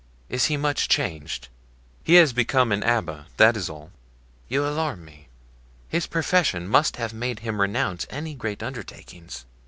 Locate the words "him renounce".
7.41-8.07